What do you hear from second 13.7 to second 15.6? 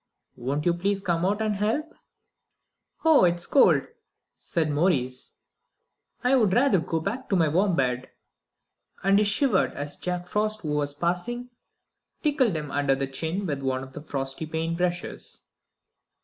of the frosty paint brushes.